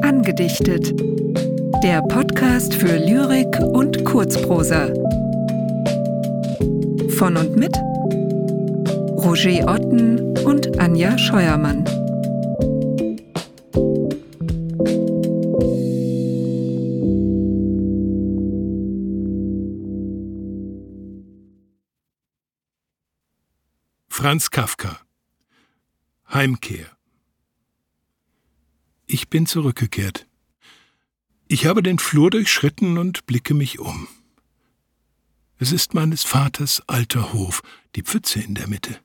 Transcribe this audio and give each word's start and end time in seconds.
Angedichtet. 0.00 0.94
Der 1.82 2.00
Podcast 2.00 2.72
für 2.72 2.96
Lyrik 2.96 3.60
und 3.60 4.02
Kurzprosa. 4.06 4.86
Von 7.18 7.36
und 7.36 7.56
mit 7.56 7.76
Roger 9.18 9.68
Otten 9.68 10.38
und 10.46 10.78
Anja 10.78 11.18
Scheuermann. 11.18 11.84
Franz 24.26 24.50
Kafka 24.50 24.98
Heimkehr 26.34 26.90
Ich 29.06 29.30
bin 29.30 29.46
zurückgekehrt. 29.46 30.26
Ich 31.46 31.66
habe 31.66 31.80
den 31.80 32.00
Flur 32.00 32.30
durchschritten 32.30 32.98
und 32.98 33.26
blicke 33.26 33.54
mich 33.54 33.78
um. 33.78 34.08
Es 35.58 35.70
ist 35.70 35.94
meines 35.94 36.24
Vaters 36.24 36.82
alter 36.88 37.32
Hof, 37.34 37.62
die 37.94 38.02
Pfütze 38.02 38.40
in 38.40 38.56
der 38.56 38.66
Mitte. 38.66 38.98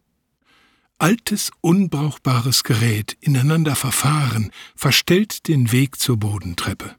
Altes, 0.98 1.52
unbrauchbares 1.62 2.64
Gerät, 2.64 3.16
ineinander 3.20 3.76
verfahren, 3.76 4.52
verstellt 4.76 5.48
den 5.48 5.72
Weg 5.72 6.00
zur 6.00 6.18
Bodentreppe. 6.18 6.96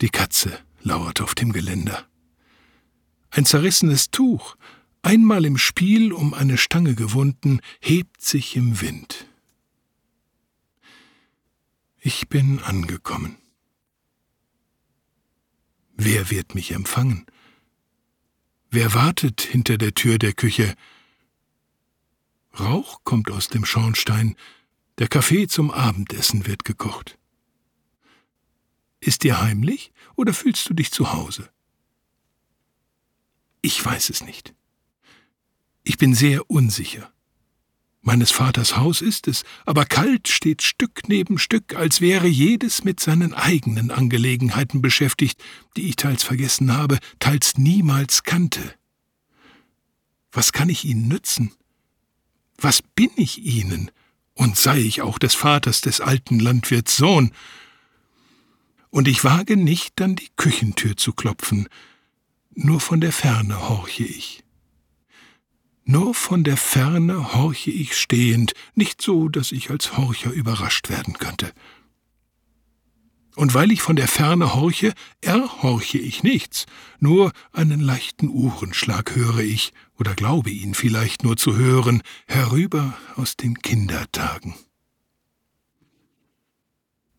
Die 0.00 0.10
Katze 0.10 0.58
lauert 0.82 1.20
auf 1.20 1.36
dem 1.36 1.52
Geländer. 1.52 2.08
Ein 3.30 3.44
zerrissenes 3.44 4.10
Tuch, 4.10 4.56
einmal 5.02 5.44
im 5.44 5.58
Spiel 5.58 6.12
um 6.12 6.34
eine 6.34 6.58
Stange 6.58 6.94
gewunden, 6.94 7.60
hebt 7.80 8.22
sich 8.22 8.56
im 8.56 8.80
Wind. 8.80 9.26
Ich 11.98 12.28
bin 12.28 12.60
angekommen. 12.60 13.36
Wer 15.96 16.30
wird 16.30 16.54
mich 16.54 16.70
empfangen? 16.72 17.26
Wer 18.70 18.94
wartet 18.94 19.42
hinter 19.42 19.76
der 19.76 19.94
Tür 19.94 20.18
der 20.18 20.32
Küche? 20.32 20.74
Rauch 22.58 23.04
kommt 23.04 23.30
aus 23.30 23.48
dem 23.48 23.64
Schornstein, 23.64 24.36
der 24.98 25.08
Kaffee 25.08 25.46
zum 25.46 25.70
Abendessen 25.70 26.46
wird 26.46 26.64
gekocht. 26.64 27.18
Ist 29.00 29.24
dir 29.24 29.40
heimlich 29.40 29.92
oder 30.14 30.32
fühlst 30.32 30.68
du 30.68 30.74
dich 30.74 30.90
zu 30.90 31.12
Hause? 31.12 31.50
Ich 33.62 33.84
weiß 33.84 34.10
es 34.10 34.22
nicht. 34.22 34.54
Ich 35.82 35.96
bin 35.98 36.14
sehr 36.14 36.50
unsicher. 36.50 37.10
Meines 38.02 38.30
Vaters 38.30 38.76
Haus 38.76 39.02
ist 39.02 39.28
es, 39.28 39.44
aber 39.66 39.84
kalt 39.84 40.28
steht 40.28 40.62
Stück 40.62 41.08
neben 41.08 41.38
Stück, 41.38 41.74
als 41.74 42.00
wäre 42.00 42.26
jedes 42.26 42.82
mit 42.82 42.98
seinen 42.98 43.34
eigenen 43.34 43.90
Angelegenheiten 43.90 44.80
beschäftigt, 44.80 45.42
die 45.76 45.88
ich 45.88 45.96
teils 45.96 46.22
vergessen 46.22 46.74
habe, 46.74 46.98
teils 47.18 47.58
niemals 47.58 48.22
kannte. 48.22 48.74
Was 50.32 50.52
kann 50.52 50.70
ich 50.70 50.84
ihnen 50.84 51.08
nützen? 51.08 51.52
Was 52.56 52.82
bin 52.82 53.10
ich 53.16 53.38
ihnen? 53.38 53.90
Und 54.32 54.56
sei 54.56 54.78
ich 54.78 55.02
auch 55.02 55.18
des 55.18 55.34
Vaters 55.34 55.82
des 55.82 56.00
alten 56.00 56.40
Landwirts 56.40 56.96
Sohn? 56.96 57.32
Und 58.88 59.08
ich 59.08 59.24
wage 59.24 59.56
nicht, 59.56 60.00
an 60.00 60.16
die 60.16 60.30
Küchentür 60.36 60.96
zu 60.96 61.12
klopfen, 61.12 61.68
nur 62.54 62.80
von 62.80 63.00
der 63.00 63.12
Ferne 63.12 63.68
horche 63.68 64.04
ich. 64.04 64.42
Nur 65.90 66.14
von 66.14 66.44
der 66.44 66.56
Ferne 66.56 67.34
horche 67.34 67.72
ich 67.72 67.98
stehend, 67.98 68.52
nicht 68.76 69.02
so, 69.02 69.28
dass 69.28 69.50
ich 69.50 69.70
als 69.70 69.96
Horcher 69.96 70.30
überrascht 70.30 70.88
werden 70.88 71.14
könnte. 71.14 71.52
Und 73.34 73.54
weil 73.54 73.72
ich 73.72 73.82
von 73.82 73.96
der 73.96 74.06
Ferne 74.06 74.54
horche, 74.54 74.94
erhorche 75.20 75.98
ich 75.98 76.22
nichts, 76.22 76.66
nur 77.00 77.32
einen 77.52 77.80
leichten 77.80 78.28
Uhrenschlag 78.28 79.16
höre 79.16 79.40
ich, 79.40 79.72
oder 79.98 80.14
glaube 80.14 80.50
ihn 80.50 80.74
vielleicht 80.74 81.24
nur 81.24 81.36
zu 81.36 81.56
hören, 81.56 82.02
herüber 82.28 82.96
aus 83.16 83.36
den 83.36 83.58
Kindertagen. 83.58 84.54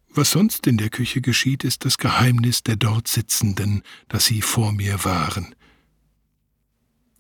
Was 0.08 0.32
sonst 0.32 0.66
in 0.66 0.78
der 0.78 0.90
Küche 0.90 1.20
geschieht, 1.20 1.66
ist 1.66 1.84
das 1.84 1.98
Geheimnis 1.98 2.64
der 2.64 2.78
dort 2.78 3.10
Sitzenden, 3.10 3.84
dass 4.08 4.28
sie 4.28 4.42
vor 4.42 4.72
mir 4.72 5.04
waren, 5.04 5.56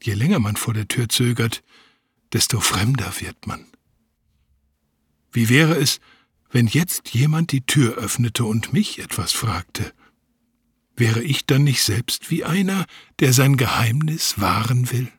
Je 0.02 0.14
länger 0.14 0.40
man 0.40 0.56
vor 0.56 0.74
der 0.74 0.88
Tür 0.88 1.10
zögert, 1.10 1.64
desto 2.34 2.60
fremder 2.60 3.14
wird 3.20 3.46
man. 3.46 3.66
Wie 5.32 5.50
wäre 5.50 5.76
es, 5.76 6.00
wenn 6.50 6.68
jetzt 6.68 7.14
jemand 7.14 7.52
die 7.52 7.66
Tür 7.66 7.96
öffnete 7.96 8.44
und 8.44 8.74
mich 8.74 9.00
etwas 9.00 9.32
fragte? 9.32 9.94
Wäre 10.96 11.24
ich 11.24 11.46
dann 11.46 11.64
nicht 11.64 11.84
selbst 11.84 12.30
wie 12.30 12.44
einer, 12.44 12.86
der 13.20 13.34
sein 13.34 13.58
Geheimnis 13.58 14.40
wahren 14.40 14.92
will? 14.92 15.12